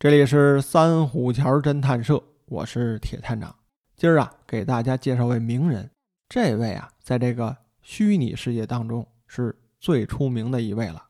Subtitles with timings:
[0.00, 3.52] 这里是三虎桥侦探社，我是铁探长。
[3.96, 5.90] 今儿啊，给大家介绍位名人。
[6.28, 11.08] 这位啊，在这个虚拟世界当中是最出名的一位了。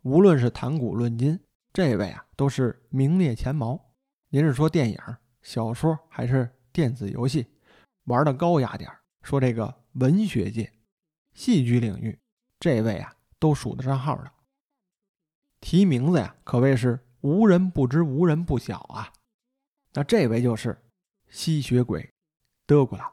[0.00, 1.38] 无论是谈古论今，
[1.70, 3.78] 这位啊都是名列前茅。
[4.30, 4.98] 您是说电影、
[5.42, 7.46] 小说还是电子游戏，
[8.04, 10.72] 玩的高雅点儿说这个文学界、
[11.34, 12.18] 戏剧领域，
[12.58, 14.32] 这位啊都数得上号的。
[15.60, 16.98] 提名字呀，可谓是。
[17.20, 19.12] 无人不知，无人不晓啊！
[19.92, 20.80] 那这位就是
[21.28, 22.12] 吸血鬼
[22.66, 23.10] 德古拉。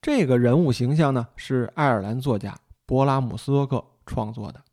[0.00, 4.64] 这个人物形象呢，是爱尔兰作家勃拉姆斯托克创作的。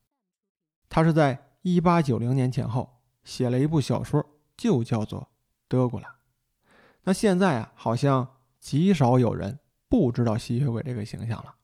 [0.88, 4.24] 他是在一八九零年前后写了一部小说，
[4.56, 5.22] 就叫做
[5.68, 6.08] 《德古拉》。
[7.04, 11.56] 那现在啊，好像极少有人不知道吸血鬼这个形象了。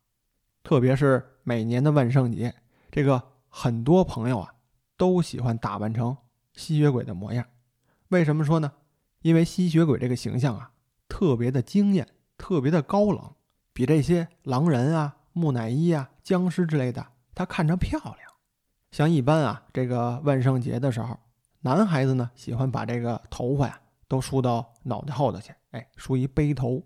[0.63, 2.53] 特别是每年的万圣节，
[2.91, 4.53] 这个很多朋友啊，
[4.97, 6.17] 都喜欢打扮成。
[6.53, 7.45] 吸血鬼的模样，
[8.09, 8.71] 为什么说呢？
[9.21, 10.71] 因为吸血鬼这个形象啊，
[11.07, 13.35] 特别的惊艳，特别的高冷，
[13.71, 18.17] 比这些狼人啊、木乃伊啊、僵尸之类的，他看着漂亮。
[18.91, 21.17] 像一般啊，这个万圣节的时候，
[21.61, 26.83] 男孩子呢喜欢把这个头发呀都梳到脑袋后头去，哎，梳一背头，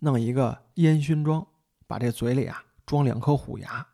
[0.00, 1.46] 弄一个烟熏妆，
[1.86, 3.86] 把这嘴里啊装两颗虎牙，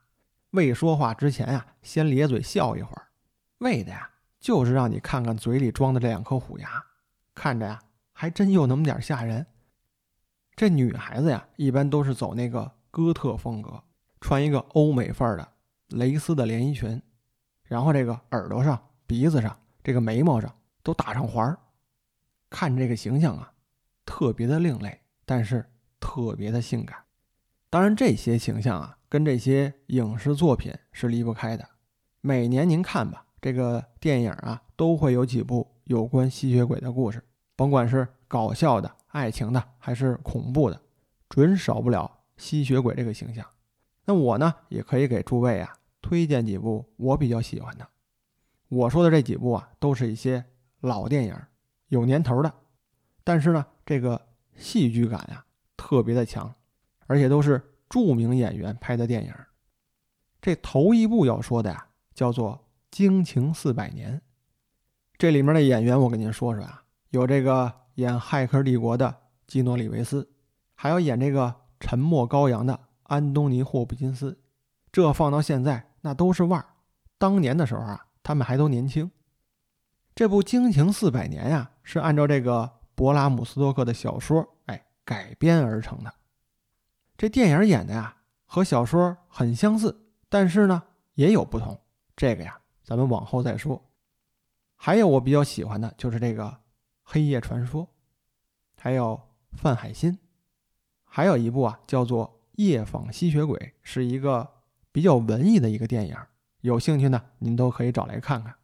[0.50, 3.08] 未说话之前啊，先咧嘴笑一会儿，
[3.58, 4.10] 为的呀。
[4.44, 6.84] 就是让你看看嘴里装的这两颗虎牙，
[7.34, 7.80] 看着呀，
[8.12, 9.46] 还真有那么点吓人。
[10.54, 13.82] 这女孩子呀，一般都是走那个哥特风格，
[14.20, 15.48] 穿一个欧美范儿的
[15.88, 17.00] 蕾丝的连衣裙，
[17.62, 21.58] 然后这个耳朵上、鼻子上、这个眉毛上都打上环儿，
[22.50, 23.50] 看这个形象啊，
[24.04, 25.64] 特别的另类，但是
[25.98, 27.02] 特别的性感。
[27.70, 31.66] 当然，这些形象啊，跟这些影视作品是离不开的。
[32.20, 33.23] 每年您看吧。
[33.44, 37.22] 这个电影啊，都会有几部有关吸血鬼的故事，
[37.54, 40.80] 甭管是搞笑的、爱情的，还是恐怖的，
[41.28, 43.44] 准少不了吸血鬼这个形象。
[44.06, 47.86] 那我呢，也可以给诸位啊推荐几部我比较喜欢的。
[48.70, 50.42] 我说的这几部啊，都是一些
[50.80, 51.36] 老电影，
[51.88, 52.50] 有年头的，
[53.24, 54.18] 但是呢，这个
[54.56, 55.44] 戏剧感呀
[55.76, 56.50] 特别的强，
[57.06, 59.34] 而且都是著名演员拍的电影。
[60.40, 62.58] 这头一部要说的呀，叫做。
[62.94, 64.22] 惊情四百年，
[65.18, 69.12] 这里面的演员我跟您说说啊，有这个演《骇客帝国》的
[69.48, 70.30] 基诺里维斯，
[70.76, 71.48] 还有演这个
[71.80, 74.38] 《沉默羔羊》的安东尼霍普金斯。
[74.92, 76.66] 这放到现在那都是腕儿，
[77.18, 79.10] 当年的时候啊，他们还都年轻。
[80.14, 86.14] 这部《惊情四百年》呀，是按照这个勃拉姆斯托克的小说哎改编而成的。
[87.18, 90.84] 这电影演的呀和小说很相似，但是呢
[91.14, 91.76] 也有不同。
[92.14, 92.56] 这个呀。
[92.84, 93.82] 咱们往后再说。
[94.76, 96.44] 还有我比较喜欢的就是这个
[97.02, 97.82] 《黑夜传说》，
[98.76, 99.18] 还有
[99.52, 100.18] 范海辛，
[101.04, 104.46] 还有一部啊叫做《夜访吸血鬼》，是一个
[104.92, 106.14] 比较文艺的一个电影。
[106.60, 108.54] 有兴趣呢，您都可以找来看看。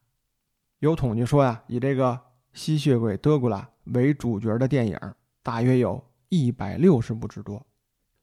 [0.80, 2.20] 有统计说呀，以这个
[2.52, 4.98] 吸血鬼德古拉为主角的电影
[5.42, 7.66] 大约有一百六十部之多，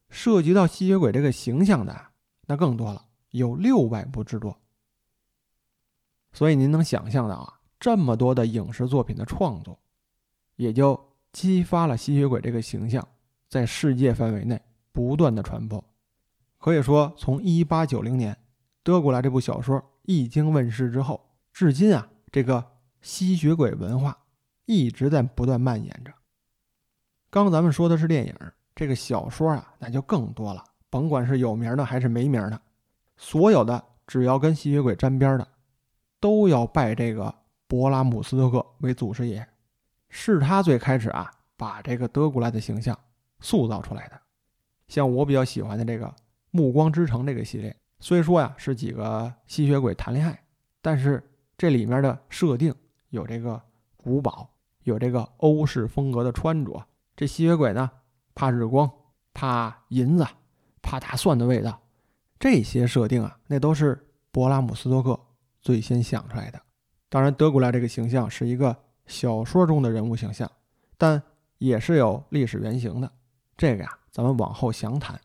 [0.08, 2.00] 涉及到吸血鬼这个形象的
[2.46, 4.56] 那更多了，有六百部之多。
[6.32, 9.78] 所以您能想象到啊，这么多的影视作品的创作，
[10.56, 10.98] 也就
[11.32, 13.06] 激发了吸血鬼这个形象
[13.48, 14.60] 在世界范围内
[14.92, 15.82] 不断的传播。
[16.58, 18.34] 可以说，从一八九零年
[18.82, 22.64] 《德古拉》这部小说一经问世之后，至今啊，这个
[23.00, 24.18] 吸血鬼文化
[24.64, 26.12] 一直在不断蔓延着。
[27.30, 28.34] 刚咱们说的是电影，
[28.74, 30.64] 这个小说啊，那就更多了。
[30.90, 32.60] 甭管是有名的还是没名的，
[33.16, 35.46] 所有的只要跟吸血鬼沾边的。
[36.20, 37.34] 都要拜这个
[37.68, 39.46] 勃拉姆斯特克为祖师爷，
[40.08, 42.98] 是他最开始啊把这个德古拉的形象
[43.40, 44.20] 塑造出来的。
[44.88, 46.06] 像我比较喜欢的这个
[46.50, 50.42] 《暮光之城》这个系列，虽说呀是几个吸血鬼谈恋爱，
[50.80, 51.22] 但是
[51.56, 52.74] 这里面的设定
[53.10, 53.60] 有这个
[53.96, 54.48] 古堡，
[54.84, 56.82] 有这个欧式风格的穿着。
[57.14, 57.90] 这吸血鬼呢
[58.34, 58.90] 怕日光，
[59.34, 60.26] 怕银子，
[60.80, 61.78] 怕大蒜的味道，
[62.38, 65.20] 这些设定啊，那都是勃拉姆斯托克。
[65.68, 66.58] 最先想出来的，
[67.10, 68.74] 当然，德古拉这个形象是一个
[69.06, 70.50] 小说中的人物形象，
[70.96, 71.22] 但
[71.58, 73.12] 也是有历史原型的。
[73.54, 75.20] 这个呀，咱们往后详谈。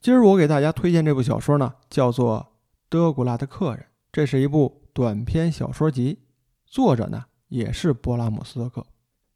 [0.00, 2.40] 今儿我给大家推荐这部小说呢，叫做
[2.88, 6.18] 《德古拉的客人》，这是一部短篇小说集，
[6.66, 8.84] 作者呢也是勃拉姆斯托克。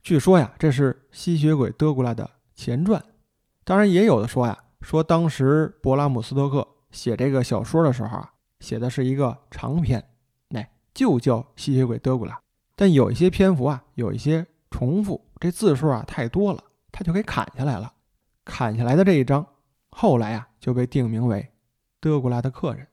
[0.03, 3.01] 据说呀，这是吸血鬼德古拉的前传。
[3.63, 8.33] 当然，也有的说呀，说当时勃拉姆斯托克写这个小说的时候啊。
[8.61, 10.03] 写的是一个长篇，
[10.50, 12.35] 哎，就叫《吸血鬼德古拉》，
[12.75, 17.93] 但有一些篇幅啊，有一些重复，这字数啊太多了，他就给砍下来了。
[18.44, 19.44] 砍下来的这一章，
[19.91, 21.41] 后来啊就被定名为
[22.00, 22.85] 《德古拉的客人》。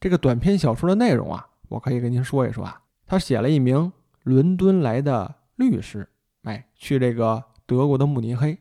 [0.00, 2.80] 这个短篇小说的内容啊，我可以跟您说一说啊。
[3.06, 3.92] 他写了一名
[4.22, 6.08] 伦敦来的律师，
[6.42, 8.56] 哎，去这个德国的慕尼黑。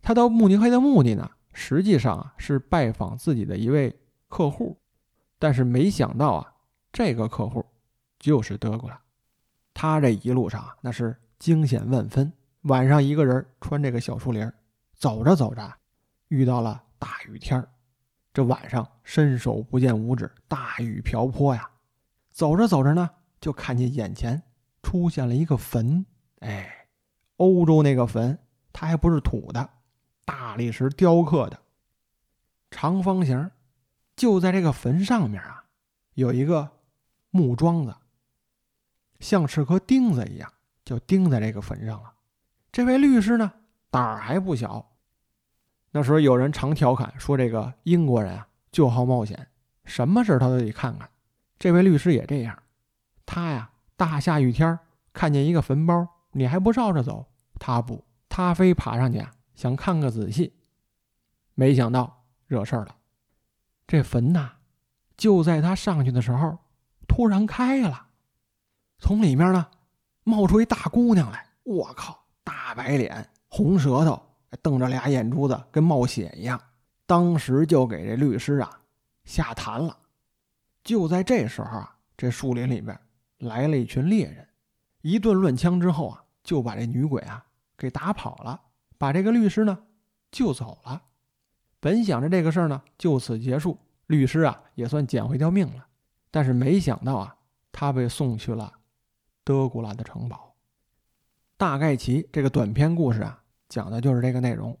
[0.00, 4.78] 他到慕尼黑的目的呢，实际上啊是拜访自己的一位客户，
[5.38, 6.54] 但是没想到啊，
[6.92, 7.64] 这个客户
[8.18, 9.00] 就是德古拉。
[9.72, 12.32] 他这一路上啊，那是惊险万分。
[12.62, 14.50] 晚上一个人穿这个小树林，
[14.94, 15.72] 走着走着，
[16.28, 17.64] 遇到了大雨天
[18.34, 21.70] 这晚上伸手不见五指，大雨瓢泼呀。
[22.30, 23.08] 走着走着呢，
[23.40, 24.42] 就看见眼前
[24.82, 26.04] 出现了一个坟。
[26.40, 26.86] 哎，
[27.36, 28.38] 欧洲那个坟，
[28.72, 29.70] 它还不是土的。
[30.24, 31.58] 大理石雕刻的
[32.70, 33.50] 长方形，
[34.18, 35.64] 就在这个坟上面啊，
[36.14, 36.68] 有一个
[37.30, 37.94] 木桩子，
[39.20, 40.52] 像是颗钉子一样，
[40.84, 42.12] 就钉在这个坟上了。
[42.72, 43.52] 这位律师呢，
[43.90, 44.90] 胆儿还不小。
[45.92, 49.46] 那时候有人常调侃说，这个英国人啊，就好冒险，
[49.84, 51.08] 什么事他都得看看。
[51.56, 52.60] 这位律师也这样，
[53.24, 54.76] 他呀，大下雨天
[55.12, 57.24] 看见一个坟包，你还不绕着走？
[57.60, 59.30] 他不，他非爬上去啊。
[59.54, 60.54] 想看个仔细，
[61.54, 62.96] 没想到惹事儿了。
[63.88, 64.52] 这坟呐，
[65.16, 66.58] 就在他上去的时候，
[67.08, 68.08] 突然开了，
[68.98, 69.66] 从里面呢
[70.24, 71.46] 冒出一大姑娘来。
[71.64, 74.22] 我靠，大白脸，红舌头，
[74.60, 76.60] 瞪着俩眼珠子，跟冒血一样。
[77.06, 78.70] 当时就给这律师啊
[79.24, 79.96] 吓瘫了。
[80.84, 82.98] 就在这时候啊，这树林里边
[83.38, 84.46] 来了一群猎人，
[85.00, 87.42] 一顿乱枪之后啊，就把这女鬼啊
[87.78, 88.60] 给打跑了。
[88.98, 89.78] 把这个律师呢
[90.30, 91.02] 救走了，
[91.80, 95.86] 本想着这个事儿呢就此结束，律师啊也算捡回条命了。
[96.30, 97.36] 但是没想到啊，
[97.72, 98.72] 他被送去了
[99.44, 100.54] 德古拉的城堡。
[101.56, 104.78] 大概其这个短篇故事啊，讲的就是这个内容，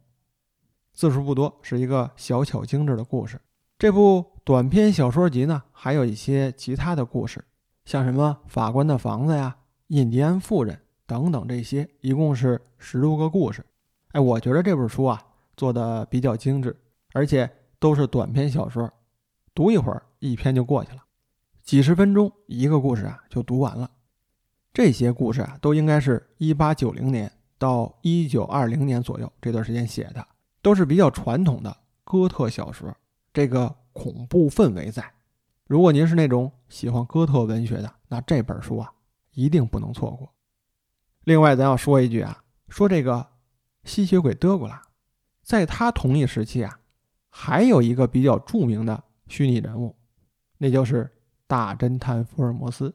[0.92, 3.40] 字数不多，是一个小巧精致的故事。
[3.78, 7.44] 这部短篇小说集呢，还有一些其他的故事，
[7.84, 9.56] 像什么法官的房子呀、
[9.86, 13.64] 印第安妇人等等，这些一共是十多个故事。
[14.12, 15.20] 哎，我觉得这本书啊
[15.56, 16.76] 做的比较精致，
[17.18, 17.50] 而且
[17.80, 18.88] 都是短篇小说，
[19.52, 21.02] 读一会儿一篇就过去了，
[21.64, 23.90] 几十分钟一个故事啊就读完了。
[24.72, 27.28] 这些故事啊都应该是一八九零年
[27.58, 30.24] 到一九二零年左右这段时间写的，
[30.62, 32.96] 都是比较传统的哥特小说，
[33.32, 35.12] 这个恐怖氛围在。
[35.66, 38.92] 如果您是那种喜欢哥特文学的，那这本书啊
[39.32, 40.32] 一定不能错过。
[41.24, 43.26] 另外，咱要说一句啊，说这个。
[43.84, 44.82] 吸血鬼德古拉，
[45.42, 46.78] 在他同一时期啊，
[47.28, 49.94] 还有一个比较著名的虚拟人物，
[50.58, 51.10] 那就是
[51.46, 52.94] 大侦探福尔摩斯。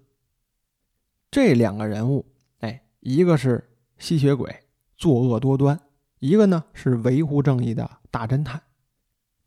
[1.32, 2.26] 这两个人物，
[2.60, 4.54] 哎，一个是吸血鬼，
[4.98, 5.78] 作恶多端；
[6.20, 8.62] 一个呢是维护正义的大侦探。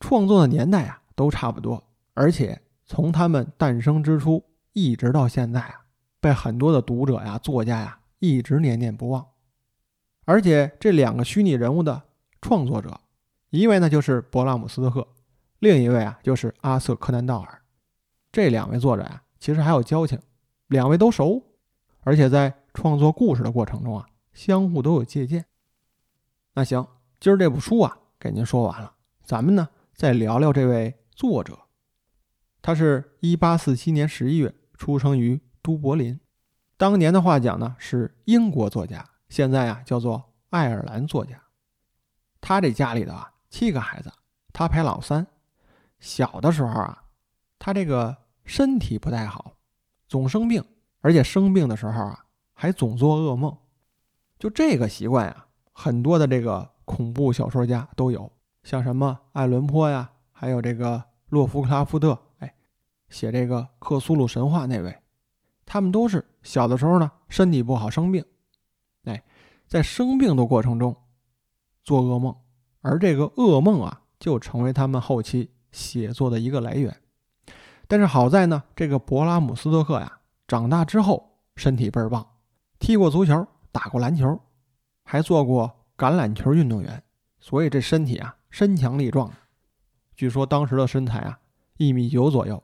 [0.01, 1.83] 创作的年代啊都差不多，
[2.15, 5.87] 而且从他们诞生之初一直到现在啊，
[6.21, 9.27] 被很多的读者呀、作家呀一直念念不忘。
[10.25, 12.03] 而且这两个虚拟人物的
[12.41, 13.01] 创作者，
[13.51, 15.07] 一位呢就是勃拉姆斯特克，
[15.61, 17.63] 另一位啊就是阿瑟柯南道尔。
[18.33, 20.21] 这两位作者呀，其实还有交情，
[20.67, 21.43] 两位都熟，
[22.01, 25.47] 而且在创作故事的过程中啊，相互都有借鉴。
[26.55, 26.87] 那行，
[27.21, 31.59] 今儿这部书啊，给您说完了，咱们呢再聊聊这位作者。
[32.61, 36.19] 他是一八四七年十一月出生于都柏林，
[36.77, 39.09] 当年的话讲呢是英国作家。
[39.29, 41.41] 现在啊，叫做爱尔兰作家。
[42.41, 44.13] 他这家里的啊，七个孩子，
[44.53, 45.27] 他排老三。
[45.99, 47.03] 小的时候啊，
[47.59, 49.53] 他这个身体不太好，
[50.07, 50.63] 总生病，
[51.01, 53.57] 而且生病的时候啊，还总做噩梦。
[54.39, 58.31] 就这个习惯呀，很多的这个恐怖小说家都有，
[58.63, 62.55] 像什么爱伦坡呀，还有这个洛夫克拉夫特，哎，
[63.09, 64.95] 写这个克苏鲁神话那位，
[65.65, 68.23] 他们都是小的时候呢，身体不好生病。
[69.05, 69.23] 哎
[69.67, 70.95] 在生病的过程中
[71.83, 72.37] 做噩梦，
[72.87, 76.97] 而这个噩梦啊，就成为他们后期写作的一个来源。
[77.89, 82.25] 但是好在呢，这个勃拉姆斯托克呀，长大之后身体倍儿棒，
[82.79, 84.41] 踢过足球，打过篮球，
[85.03, 87.03] 还做过橄榄球运动员，
[87.41, 89.33] 所以这身体啊身强力壮。
[90.15, 91.41] 据说当时的身材啊
[91.79, 92.63] 一米九左右，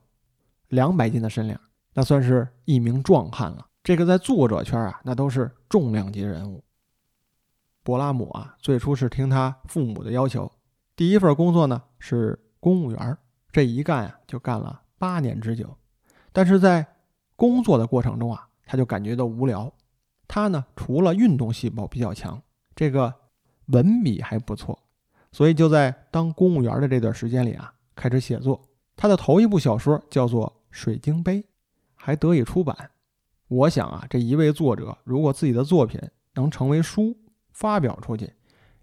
[0.69, 1.61] 两百斤的身量，
[1.95, 3.67] 那算是一名壮汉了。
[3.83, 6.62] 这个在作者圈啊，那都是重量级人物。
[7.83, 10.51] 博拉姆啊，最初是听他父母的要求，
[10.95, 13.19] 第一份工作呢是公务员，
[13.51, 15.69] 这一干啊就干了八年之久。
[16.33, 16.87] 但是在
[17.35, 19.73] 工作的过程中啊，他就感觉到无聊，
[20.29, 22.41] 他呢除了运动细胞比较强，
[22.75, 23.12] 这个
[23.67, 24.79] 文笔还不错，
[25.33, 28.61] 所以就在当公务员的这段时间里啊，开始写作。
[28.95, 31.41] 他的头一部小说叫做《水晶杯》，
[31.97, 32.91] 还得以出版。
[33.49, 36.01] 我想啊，这一位作者如果自己的作品
[36.35, 37.17] 能成为书
[37.52, 38.32] 发表出去，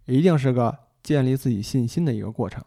[0.05, 2.63] 一定是个建立自己信心的一个过程。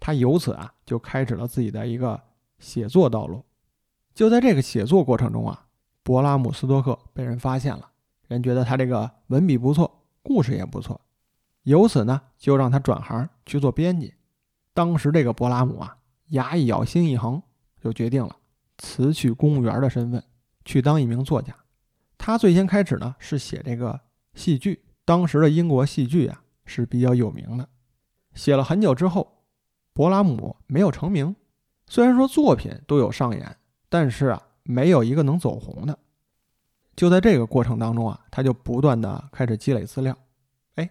[0.00, 2.20] 他由此啊，就开始了自己的一个
[2.58, 3.44] 写作道路。
[4.14, 5.66] 就在这个写作过程中啊，
[6.02, 7.90] 勃拉姆斯多克被人发现了，
[8.28, 11.00] 人觉得他这个文笔不错，故事也不错，
[11.62, 14.14] 由此呢，就让他转行去做编辑。
[14.72, 15.98] 当时这个勃拉姆啊。
[16.28, 17.40] 牙一咬，心一横，
[17.78, 18.34] 就决定了
[18.78, 20.24] 辞去公务员的身份，
[20.64, 21.54] 去当一名作家。
[22.16, 24.00] 他最先开始呢是写这个
[24.34, 27.68] 戏剧，当时的英国戏剧啊是比较有名的。
[28.34, 29.44] 写了很久之后，
[29.94, 31.36] 勃拉姆没有成名。
[31.86, 33.56] 虽然说作品都有上演，
[33.88, 35.98] 但是啊没有一个能走红的。
[36.96, 40.16] 就在这个过程当中啊，他就不断的开始积累资料。
[40.76, 40.90] 哎，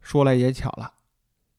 [0.00, 0.92] 说来也巧了，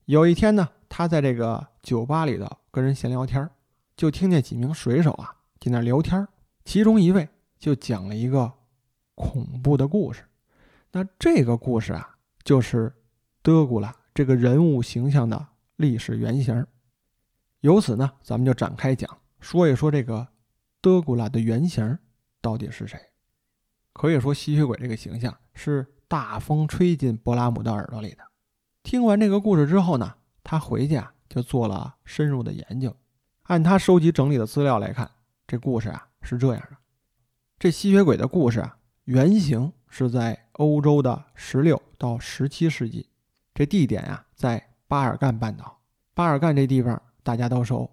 [0.04, 2.46] 有一天呢，他在这个酒吧里头。
[2.70, 3.48] 跟人闲聊天
[3.96, 6.28] 就听见几名水手啊在那聊天
[6.66, 7.26] 其中一位
[7.58, 8.52] 就讲了一个
[9.14, 10.22] 恐怖的故事。
[10.96, 12.90] 那这个故事啊，就是
[13.42, 16.66] 德古拉这个人物形象的历史原型。
[17.60, 20.26] 由此呢，咱们就展开讲，说一说这个
[20.80, 21.98] 德古拉的原型
[22.40, 22.98] 到底是谁。
[23.92, 28.24] 可以说，吸血鬼这个形象是大风吹进勃拉姆的耳朵里的。
[28.82, 31.12] 听完这个故事之后呢，他回去啊。
[31.28, 32.96] 就做了深入的研究，
[33.42, 35.10] 按他收集整理的资料来看，
[35.46, 36.76] 这故事啊是这样的：
[37.58, 43.08] 这吸血鬼的故事啊，原型是在欧洲的十六到十七世纪，
[43.54, 45.78] 这地点呀在巴尔干半岛。
[46.14, 47.90] 巴尔干这地方大家都熟，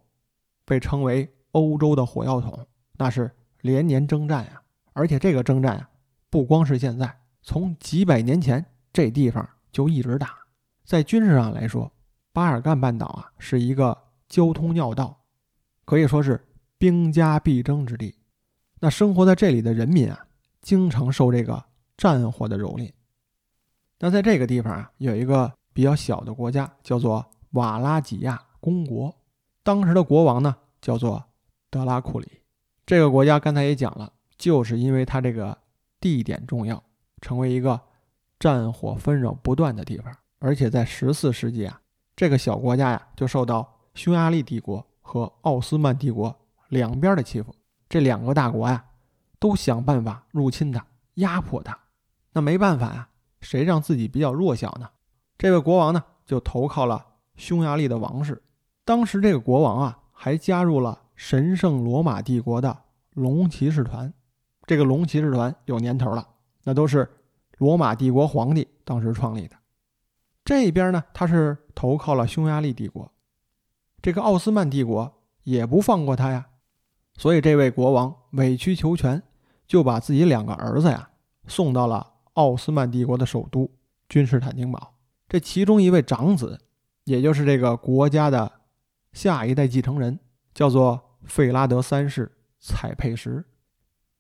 [0.65, 3.29] 被称为欧洲的火药桶，那是
[3.61, 4.61] 连年征战呀。
[4.93, 5.89] 而且这个征战啊，
[6.29, 10.37] 不光是现在，从几百年前这地方就一直打。
[10.85, 11.91] 在军事上来说，
[12.31, 13.97] 巴尔干半岛啊，是一个
[14.27, 15.25] 交通要道，
[15.85, 16.45] 可以说是
[16.77, 18.15] 兵家必争之地。
[18.79, 20.27] 那生活在这里的人民啊，
[20.61, 21.63] 经常受这个
[21.97, 22.91] 战火的蹂躏。
[23.99, 29.15] 那在这个地方啊，有一个比较小的国家，叫做瓦拉几亚公国。
[29.63, 31.23] 当时的国王呢，叫做
[31.69, 32.41] 德拉库里。
[32.85, 35.57] 这个国家刚才也讲了，就是因为它这个
[35.99, 36.83] 地点重要，
[37.21, 37.79] 成为一个
[38.39, 40.13] 战火纷扰不断的地方。
[40.39, 41.79] 而且在十四世纪啊。
[42.15, 46.33] 这个小国家呀，就受到匈牙利帝国和奥斯曼帝国
[46.69, 47.55] 两边的欺负。
[47.89, 48.85] 这两个大国呀，
[49.39, 50.85] 都想办法入侵它，
[51.15, 51.75] 压迫它。
[52.33, 53.07] 那没办法呀，
[53.41, 54.89] 谁让自己比较弱小呢？
[55.37, 58.41] 这位国王呢，就投靠了匈牙利的王室。
[58.85, 62.77] 当时这个国王啊，还加入了神圣罗马帝国的
[63.13, 64.13] 龙骑士团。
[64.65, 66.27] 这个龙骑士团有年头了，
[66.63, 67.09] 那都是
[67.57, 69.55] 罗马帝国皇帝当时创立的。
[70.45, 73.11] 这边呢，他是投靠了匈牙利帝国，
[74.01, 76.47] 这个奥斯曼帝国也不放过他呀，
[77.17, 79.21] 所以这位国王委曲求全，
[79.67, 81.09] 就把自己两个儿子呀
[81.47, 83.69] 送到了奥斯曼帝国的首都
[84.09, 84.95] 君士坦丁堡。
[85.27, 86.59] 这其中一位长子，
[87.05, 88.51] 也就是这个国家的
[89.11, 90.19] 下一代继承人，
[90.53, 93.43] 叫做费拉德三世采佩什，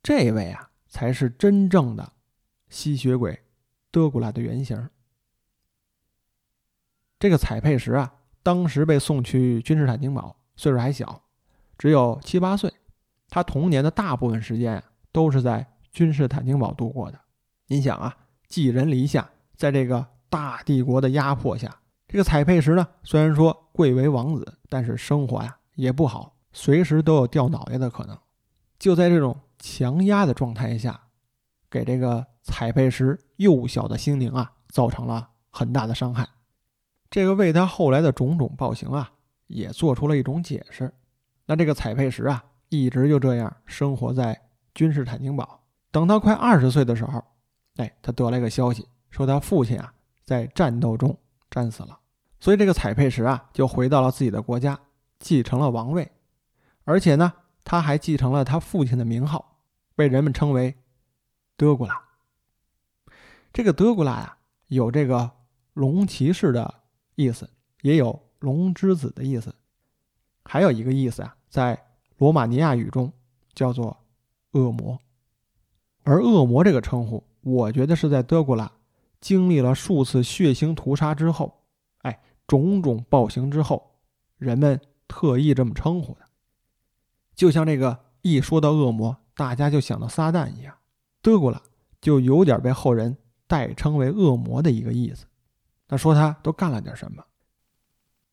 [0.01, 2.13] 这位啊才是真正的
[2.69, 3.39] 吸血鬼
[3.91, 4.89] 德古拉的原型。
[7.19, 11.23] 这个采佩什啊，当时被送去君士坦丁堡，岁数还小，
[11.77, 12.73] 只有七八岁。
[13.29, 17.19] 他童年的大部分时间啊，都是在君士坦丁堡度过的。
[17.73, 18.15] 您想啊，
[18.47, 21.75] 寄人篱下，在这个大帝国的压迫下，
[22.07, 28.15] 这个采佩什呢，虽然说贵为王子，但是生活呀也不好，随时都有掉脑袋的可能。
[28.77, 31.01] 就在这种强压的状态下，
[31.67, 36.29] 给这个采佩什幼小的心灵啊，造成了很大的伤害。
[37.09, 39.13] 这个为他后来的种种暴行啊，
[39.47, 40.93] 也做出了一种解释。
[41.47, 44.39] 那这个采佩什啊，一直就这样生活在
[44.75, 45.61] 君士坦丁堡。
[45.89, 47.23] 等他快二十岁的时候，
[47.75, 51.17] 哎，他得来个消息，说他父亲啊在战斗中
[51.49, 51.99] 战死了。
[52.39, 54.79] 所以这个采佩什啊，就回到了自己的国家，
[55.19, 56.11] 继承了王位，
[56.83, 59.59] 而且呢，他还继承了他父亲的名号，
[59.95, 60.75] 被人们称为
[61.55, 62.01] 德古拉。
[63.51, 64.37] 这个德古拉呀，
[64.67, 65.31] 有这个
[65.73, 66.81] 龙骑士的。
[67.15, 67.47] 意思
[67.83, 69.53] 也有龙之子的意思，
[70.45, 71.79] 还有一个意思啊，在
[72.17, 73.13] 罗马尼亚语中
[73.53, 73.95] 叫做
[74.53, 74.99] 恶魔。
[76.01, 78.71] 而恶魔这个称呼，我觉得是在德古拉
[79.21, 81.61] 经历了数次血腥屠杀之后，
[81.99, 83.95] 哎，种种暴行之后，
[84.37, 86.21] 人们特意这么称呼的。
[87.35, 90.75] 就像这个一说到恶魔，大家就想到撒旦一样，
[91.21, 91.61] 德古拉
[91.99, 95.25] 就有点被后人代称为恶魔的一个意思。
[95.89, 97.23] 那说他都干了点什么？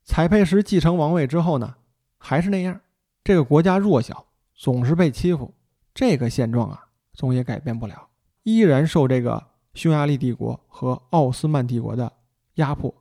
[0.05, 1.76] 采佩什继承王位之后呢，
[2.19, 2.81] 还是那样，
[3.23, 5.55] 这个国家弱小，总是被欺负，
[5.95, 8.09] 这个现状啊，总也改变不了，
[8.43, 12.13] 依然受这个匈牙利帝国和奥斯曼帝国的
[12.55, 12.95] 压迫。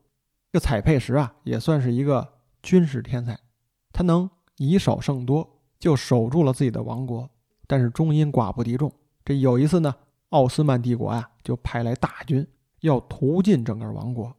[0.52, 2.28] 这采佩什啊，也算是一个
[2.62, 3.40] 军事天才，
[3.92, 5.48] 他能以少胜多，
[5.80, 7.30] 就守住了自己的王国。
[7.68, 8.92] 但是终因寡不敌众，
[9.24, 9.94] 这有一次呢，
[10.30, 12.46] 奥斯曼帝国呀，就派来大军
[12.82, 14.36] 要屠尽整个王国。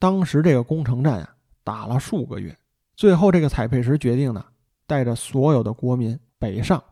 [0.00, 2.58] 当时这个攻城战啊，打了数个月，
[2.96, 4.44] 最后这个采佩什决定呢，
[4.88, 6.82] 带着所有的国民北上，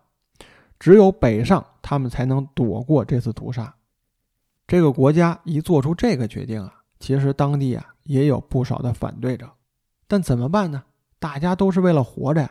[0.82, 3.72] 只有北上，他们才能躲过这次屠杀。
[4.66, 9.48] 这个国家一做出这个决定啊，其实当地啊也有不少的反对者，
[10.08, 10.82] 但怎么办呢？
[11.20, 12.50] 大家都是为了活着呀。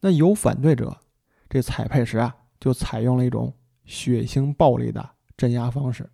[0.00, 0.96] 那有反对者，
[1.48, 3.54] 这采佩什啊，就采用了一种
[3.84, 6.10] 血腥暴力的镇压方式。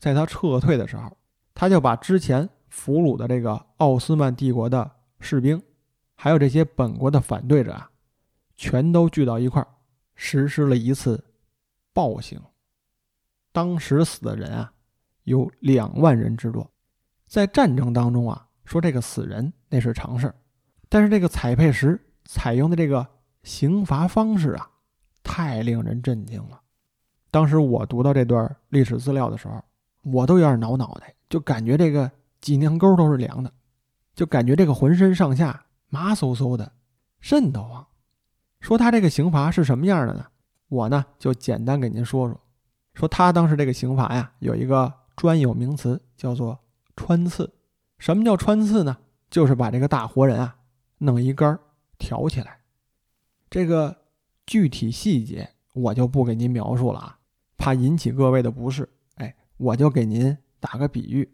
[0.00, 1.16] 在他撤退的时候，
[1.54, 2.48] 他就把之前。
[2.68, 5.62] 俘虏的这个奥斯曼帝国的士兵，
[6.16, 7.90] 还有这些本国的反对者啊，
[8.56, 9.68] 全都聚到一块儿，
[10.18, 11.24] 实施了一次
[11.94, 12.38] 暴行。
[13.52, 14.70] 当时死的人啊，
[15.22, 16.70] 有两万人之多。
[17.26, 20.34] 在战争当中啊，说这个死人那是常事儿，
[20.90, 23.06] 但是这个采配时采用的这个
[23.42, 24.68] 刑罚方式啊，
[25.22, 26.60] 太令人震惊了。
[27.30, 29.64] 当时我读到这段历史资料的时候，
[30.02, 32.10] 我都有点挠脑袋，就感觉这个。
[32.40, 33.52] 脊梁沟都是凉的，
[34.14, 36.70] 就感觉这个浑身上下麻嗖嗖的，
[37.20, 37.84] 瘆得慌。
[38.60, 40.26] 说他这个刑罚是什么样的呢？
[40.68, 42.40] 我呢就简单给您说说。
[42.94, 46.58] 说他当时这个刑罚呀，有一个专有名词叫做
[46.96, 47.52] 穿刺。
[47.98, 48.98] 什么叫穿刺呢？
[49.30, 50.56] 就是把这个大活人啊
[50.98, 51.58] 弄一杆
[51.98, 52.58] 挑起来。
[53.50, 53.96] 这个
[54.46, 57.18] 具体细节我就不给您描述了啊，
[57.56, 58.88] 怕引起各位的不适。
[59.14, 61.30] 哎，我就给您打个比喻。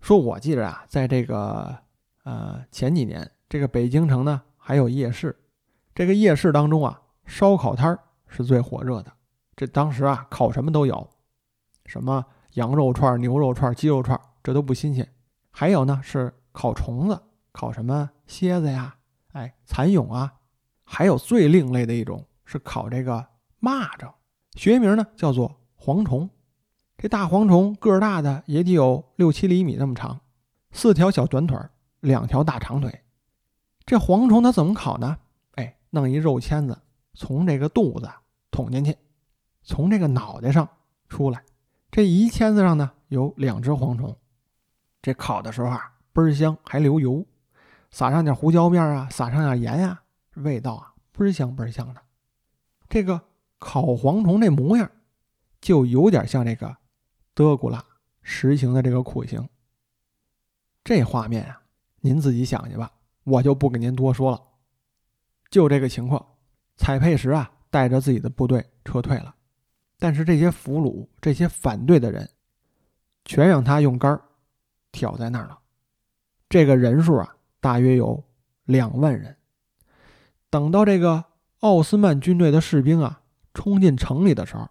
[0.00, 1.78] 说，我记着啊，在这个
[2.24, 5.38] 呃前几年，这个北京城呢还有夜市，
[5.94, 9.12] 这个夜市当中啊，烧烤摊儿是最火热的。
[9.56, 11.10] 这当时啊，烤什么都有，
[11.84, 12.24] 什么
[12.54, 15.06] 羊肉串、牛肉串、鸡肉串，这都不新鲜。
[15.50, 17.20] 还有呢是烤虫子，
[17.52, 18.96] 烤什么蝎子呀，
[19.32, 20.32] 哎，蚕蛹啊。
[20.84, 23.26] 还有最另类的一种是烤这个
[23.60, 24.12] 蚂蚱，
[24.54, 26.28] 学名呢叫做蝗虫。
[26.96, 30.20] 这大蝗虫个儿大的也得有六七厘米那么长，
[30.72, 31.58] 四条小短腿，
[32.00, 33.02] 两条大长腿。
[33.86, 35.18] 这蝗虫它怎么烤呢？
[35.90, 36.80] 弄一肉签子
[37.14, 38.08] 从这个肚子
[38.50, 38.96] 捅进去，
[39.62, 40.68] 从这个脑袋上
[41.08, 41.44] 出来。
[41.90, 44.16] 这一签子上呢有两只蝗虫。
[45.02, 47.24] 这烤的时候啊倍儿香，还流油，
[47.90, 50.02] 撒上点胡椒面啊，撒上点盐呀，
[50.34, 52.00] 味道啊倍儿香倍儿香的。
[52.88, 53.20] 这个
[53.58, 54.90] 烤蝗虫这模样，
[55.60, 56.76] 就有点像这个。
[57.32, 57.82] 德古拉
[58.22, 59.48] 实行的这个酷刑，
[60.84, 61.62] 这画面啊，
[62.00, 62.92] 您自己想去吧，
[63.24, 64.42] 我就不给您多说了。
[65.50, 66.24] 就这个情况，
[66.76, 69.34] 采佩什啊带着自己的部队撤退了，
[69.98, 72.28] 但是这些俘虏、这些反对的人，
[73.24, 74.20] 全让他用杆
[74.92, 75.58] 挑在那儿了。
[76.48, 78.22] 这个人数啊，大约有
[78.64, 79.36] 两万人。
[80.48, 81.24] 等到这个
[81.60, 84.68] 奥斯曼军队的士兵啊冲进城里的时候，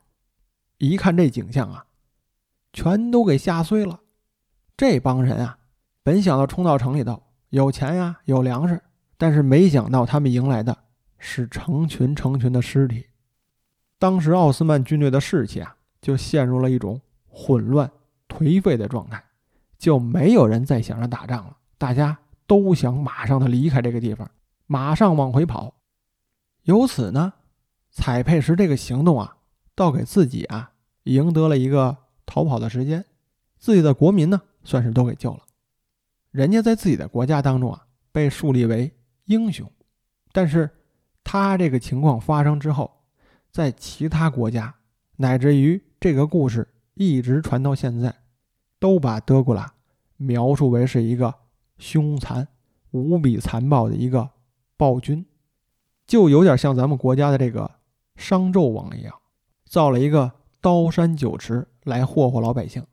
[0.77, 1.85] 一看这景象啊。
[2.71, 3.99] 全都给吓碎了。
[4.77, 5.57] 这帮人啊，
[6.03, 8.79] 本想到冲到城里头有钱呀，有粮食，
[9.19, 10.75] 但是没想到他们迎来的
[11.19, 13.05] 是成群成群的尸体。
[13.99, 17.91] 当时奥斯曼军队的士气啊，就陷入了一种混乱、
[18.27, 19.23] 颓废的状态，
[19.77, 21.57] 就没有人再想着打仗了。
[21.77, 24.31] 大家都想马上的离开这个地方，
[24.65, 25.75] 马上往回跑。
[26.63, 27.33] 由此呢，
[27.91, 29.37] 采佩什这个行动啊，
[29.75, 30.71] 倒给自己啊
[31.03, 31.97] 赢得了一个。
[32.31, 33.03] 逃跑的时间，
[33.57, 35.39] 自己的国民呢，算是都给救了。
[36.29, 38.93] 人家在自己的国家当中啊，被树立为
[39.29, 39.71] 英雄，
[40.31, 40.67] 但是
[41.23, 42.91] 他这个情况发生之后，
[43.51, 44.73] 在其他国家，
[45.17, 48.13] 乃至于这个故事一直传到现在，
[48.79, 49.71] 都把德古拉
[50.17, 51.33] 描述为是一个
[51.77, 52.47] 凶残、
[52.89, 54.27] 无比残暴的一个
[54.75, 55.23] 暴君，
[56.07, 57.69] 就有点像咱们国家的这个
[58.15, 59.13] 商纣王一样，
[59.65, 61.67] 造了一个刀山酒池。
[61.85, 62.85] 来霍霍老百姓。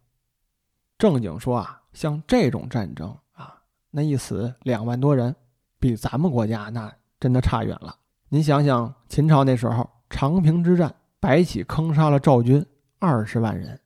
[0.96, 5.36] 正经说啊，像这种战争啊，那一死两万多人，
[5.78, 7.96] 比咱们国家那真的差远了。
[8.28, 12.64] 您想想，秦朝那时候长平之战，白起坑杀了赵军
[12.98, 13.80] 二十万人，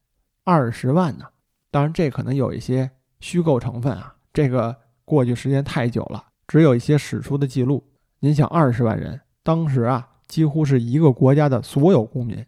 [0.45, 1.27] 二十万呢。
[1.71, 4.15] 当然，这可能有一些虚构成分啊。
[4.33, 7.85] 这个过去时间太久了，只有一些史书的记录。
[8.19, 12.45] 您想，二十万人，当时啊，几乎是一个国家的所有公民，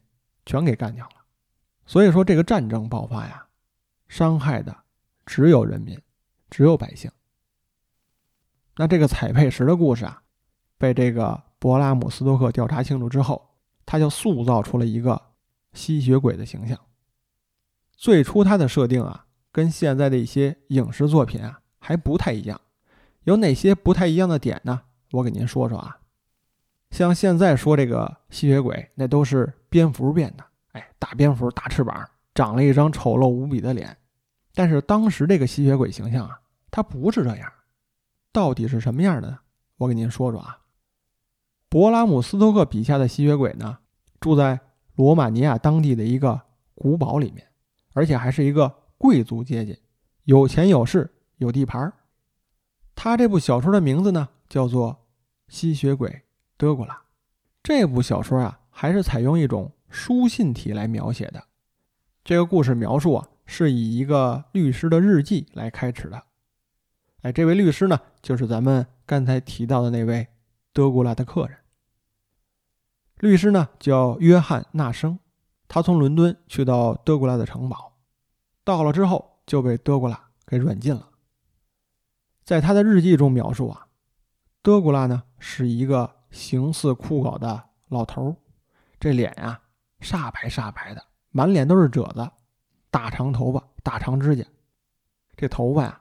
[0.46, 1.14] 全给干掉了。
[1.84, 3.46] 所以说这个战争爆发呀，
[4.08, 4.74] 伤害的
[5.26, 6.00] 只有人民，
[6.48, 7.10] 只有百姓。
[8.76, 10.22] 那这个彩佩石的故事啊，
[10.78, 13.50] 被这个勃拉姆斯托克调查清楚之后，
[13.84, 15.20] 他就塑造出了一个
[15.74, 16.78] 吸血鬼的形象。
[17.94, 22.60] 最初他的设定啊，跟现在的一些影视作品啊还不太一样。
[23.24, 24.80] 有哪些不太一样的点呢？
[25.12, 25.98] 我给您说说啊。
[26.90, 33.96] 像现在说这个吸血鬼，那都是蝙蝠变的，哎，大蝙蝠、大翅膀，长了一张丑陋无比的脸。
[34.54, 37.52] 但是当时这个吸血鬼形象啊，它不是这样。
[38.32, 39.38] 到底是什么样的呢？
[39.76, 40.58] 我给您说说啊。
[41.68, 43.78] 勃拉姆斯托克笔下的吸血鬼呢，
[44.20, 44.58] 住在
[44.94, 46.40] 罗马尼亚当地的一个
[46.74, 47.46] 古堡里面，
[47.94, 49.78] 而且还是一个贵族阶级，
[50.24, 51.92] 有钱有势有地盘。
[52.94, 54.92] 他这部小说的名字呢，叫做
[55.48, 56.22] 《吸血鬼
[56.56, 56.94] 德古拉》。
[57.62, 61.42] 这部小说啊，还是采用一种书信体来描写的。
[62.22, 66.22] 这个故事描述啊，是以一个律师的日记来开始的。
[67.22, 70.26] 哎，这位律师呢，就是咱们刚才提到的那位
[70.72, 71.56] 德古拉的客人。
[73.18, 75.20] 律师呢叫约翰·纳生，
[75.68, 77.96] 他从伦敦去到德古拉的城堡，
[78.64, 81.10] 到了之后就被德古拉给软禁了。
[82.42, 83.86] 在他的日记中描述啊，
[84.60, 88.36] 德古拉呢是一个形似枯槁的老头
[88.98, 89.60] 这脸呀
[90.00, 92.28] 煞白煞白的，满脸都是褶子，
[92.90, 94.44] 大长头发，大长指甲，
[95.36, 96.00] 这头发呀。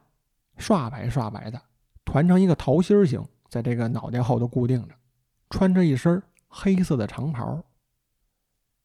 [0.61, 1.61] 刷白刷白的，
[2.05, 4.95] 团成一个桃心形，在这个脑袋后头固定着，
[5.49, 7.61] 穿着一身黑色的长袍。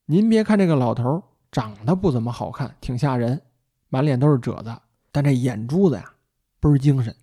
[0.05, 3.41] 您别看这个老头长得不怎么好看，挺吓人，
[3.89, 4.75] 满脸都是褶子，
[5.11, 6.13] 但这眼珠子呀
[6.59, 7.15] 倍儿精神，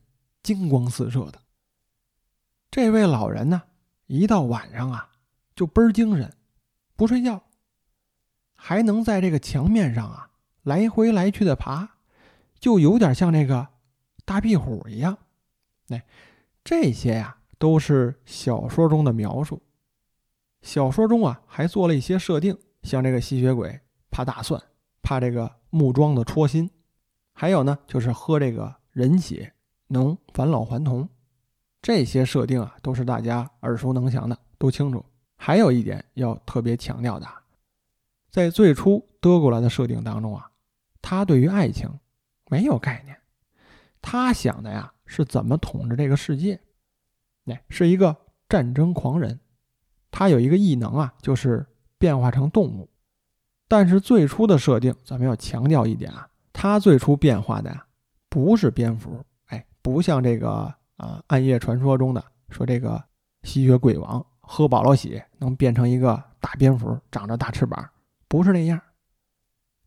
[0.43, 1.39] 金光四射的。
[2.71, 3.61] 这位老人呢，
[4.07, 5.11] 一到晚上啊
[5.57, 6.33] 就倍儿精神，
[6.97, 7.43] 不睡觉，
[8.55, 10.31] 还能在这个墙面上啊
[10.63, 11.97] 来回来去的爬，
[12.59, 13.74] 就有点像那个。
[14.25, 15.19] 大壁虎一样，
[15.89, 16.05] 哎，
[16.65, 19.63] 这些呀都是小说中的描述。
[20.63, 24.63] 小说中啊还做了一些设定，像这个吸血鬼怕大蒜，
[25.03, 26.71] 怕这个木桩的戳心，
[27.35, 29.53] 还有呢就是喝这个人血
[29.89, 31.09] 能返老还童。
[31.83, 35.05] 这些设定啊都是大家耳熟能详的，都清楚。
[35.37, 37.29] 还有一点要特别强调的，
[38.31, 40.51] 在最初德古拉的设定当中啊，
[41.03, 42.01] 他对于爱情
[42.49, 43.15] 没有概念。
[44.07, 46.61] 他想的呀是怎么统治这个世界，
[47.43, 48.15] 那，是一个
[48.51, 49.41] 战争狂人。
[50.11, 51.65] 他有一个异能啊，就是
[51.97, 52.87] 变化成动物。
[53.67, 57.87] 但是最初的设定，咱们要强调一点啊，他最初变化的呀
[58.29, 63.03] 不是蝙蝠，哎，不像这个啊《暗夜传说》中的说这个
[63.43, 67.89] 吸血鬼王喝饱了血能变成一个大蝙蝠，长着大翅膀，
[68.29, 68.79] 不是那样。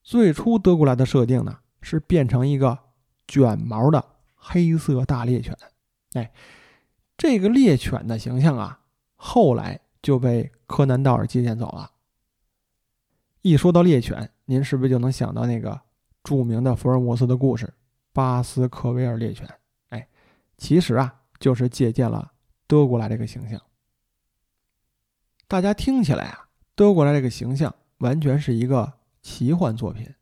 [0.01, 2.86] 最初德古拉的设定呢是变成一个。
[3.27, 4.03] 卷毛的
[4.35, 5.55] 黑色大猎犬，
[6.13, 6.31] 哎，
[7.17, 8.79] 这个猎犬的形象啊，
[9.15, 11.91] 后来就被柯南道尔借鉴走了。
[13.41, 15.79] 一说到猎犬，您是不是就能想到那个
[16.23, 17.73] 著名的福尔摩斯的故事——
[18.13, 19.47] 巴斯克维尔猎犬？
[19.89, 20.07] 哎，
[20.57, 22.31] 其实啊，就是借鉴了
[22.65, 23.61] 德古拉这个形象。
[25.47, 30.13] 大家听起来啊，德古拉这个形象完全是一个奇幻作品，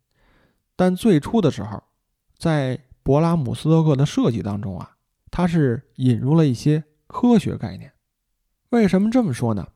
[0.75, 1.81] 但最初的时候，
[2.37, 4.97] 在勃拉姆斯托克的设计当中啊，
[5.29, 7.93] 他是引入了一些科学概念。
[8.69, 9.67] 为什么这么说呢？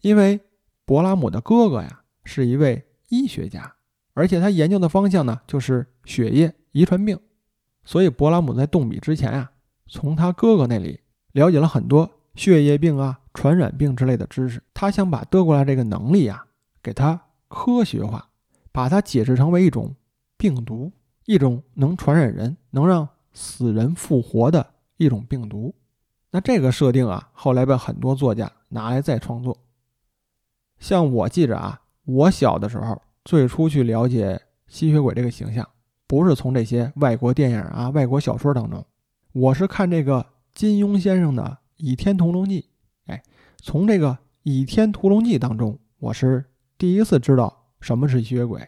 [0.00, 0.40] 因为
[0.86, 3.74] 勃拉姆的哥哥呀是一位医学家，
[4.14, 7.18] 而且他研究的方向呢就是血液遗传病，
[7.84, 9.50] 所以勃拉姆在动笔之前啊，
[9.88, 11.00] 从他哥哥那里
[11.32, 14.62] 了解了很多血液病啊、传染病之类的知识。
[14.72, 16.46] 他想把德古拉这个能力啊，
[16.80, 18.30] 给他科学化，
[18.70, 19.96] 把它解释成为一种
[20.36, 20.92] 病毒。
[21.28, 25.74] 一种能传染人、能让死人复活的一种病毒，
[26.30, 29.58] 那这个设定啊，后来被很多作家拿来再创作。
[30.78, 35.68] 像我记着啊，我小的时候最初去了解吸血鬼这个形象，
[36.06, 38.82] 不是从这些外国电影啊、外国小说当中，
[39.32, 41.42] 我是看这个金庸先生的
[41.76, 42.62] 《倚天屠龙记》。
[43.12, 43.22] 哎，
[43.58, 44.12] 从这个
[44.44, 46.46] 《倚天屠龙记》当中，我是
[46.78, 48.66] 第一次知道什么是吸血鬼。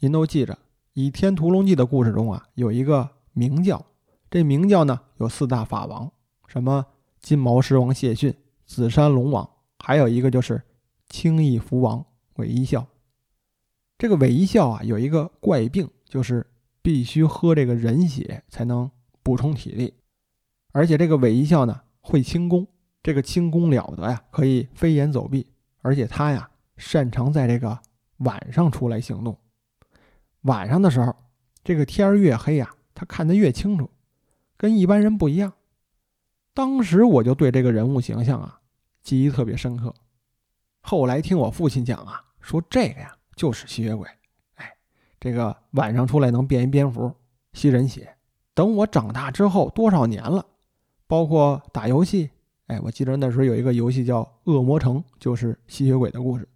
[0.00, 0.52] 您都记着。
[0.94, 3.84] 《倚天屠龙记》的故事中啊，有一个明教，
[4.30, 6.12] 这明教呢有四大法王，
[6.46, 6.86] 什么
[7.20, 8.32] 金毛狮王谢逊、
[8.64, 9.48] 紫山龙王，
[9.80, 10.62] 还有一个就是
[11.08, 12.86] 青翼蝠王韦一笑。
[13.98, 16.46] 这个韦一笑啊有一个怪病，就是
[16.80, 18.88] 必须喝这个人血才能
[19.24, 19.94] 补充体力，
[20.70, 22.68] 而且这个韦一笑呢会轻功，
[23.02, 25.48] 这个轻功了得呀，可以飞檐走壁，
[25.82, 27.80] 而且他呀擅长在这个
[28.18, 29.36] 晚上出来行动。
[30.44, 31.14] 晚上的时候，
[31.62, 33.90] 这个天越黑呀，他看得越清楚，
[34.56, 35.52] 跟一般人不一样。
[36.54, 38.60] 当时我就对这个人物形象啊
[39.02, 39.92] 记忆特别深刻。
[40.80, 44.08] 后来听我父亲讲啊，说这个呀就是吸血鬼，
[44.54, 44.72] 哎，
[45.18, 47.12] 这个晚上出来能变一蝙蝠
[47.52, 48.14] 吸人血。
[48.54, 50.46] 等我长大之后多少年了，
[51.06, 52.30] 包括打游戏，
[52.66, 56.46] 哎，我记得那时候有一个游戏叫《恶魔城》，就是吸血鬼的故事。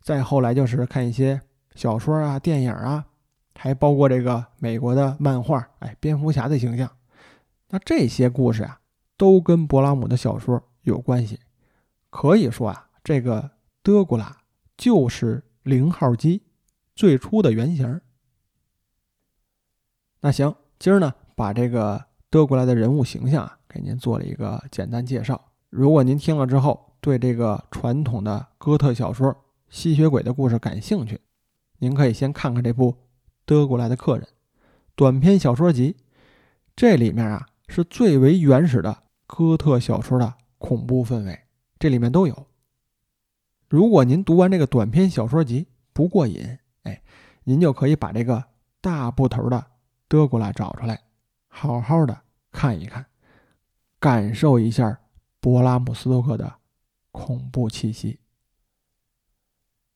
[0.00, 1.40] 再后来就是看一些
[1.74, 3.06] 小说啊、电影啊，
[3.54, 6.90] 还包括这个美国的漫画，哎，蝙蝠侠的形象。
[7.68, 8.80] 那这些故事啊，
[9.16, 11.38] 都跟勃拉姆的小说有关系。
[12.08, 13.50] 可以说啊，这个
[13.82, 14.38] 德古拉
[14.76, 16.42] 就是零号机
[16.96, 18.00] 最初的原型。
[20.20, 25.52] 那行，今儿呢，把这个德古拉的人物形象啊，给您做了一个简单介绍。
[25.68, 29.34] 如果您听了之后，对这个传统的哥特小说，
[29.68, 31.20] 吸血鬼的故事感兴趣，
[31.78, 32.92] 您可以先看看这部
[33.50, 34.24] 《德国来的客人》
[34.94, 35.96] 短篇小说集，
[36.76, 41.36] 这里面啊是最为原始的哥特小说的恐怖氛围，
[41.76, 42.46] 这里面都有。
[43.68, 47.02] 如果您读完这个短篇小说集不过瘾，哎，
[47.42, 48.44] 您就可以把这个
[48.80, 49.56] 大部头的
[50.06, 51.02] 《德古拉》找出来，
[51.48, 52.20] 好好的
[52.52, 53.04] 看一看，
[53.98, 55.00] 感受一下
[55.42, 56.54] 勃拉姆斯托克的
[57.10, 58.20] 恐怖气息。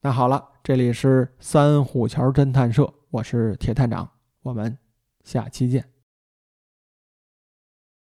[0.00, 4.10] 那好了，这里是三虎桥侦探社，我是铁探长，
[4.42, 4.76] 我们
[5.22, 5.93] 下期见。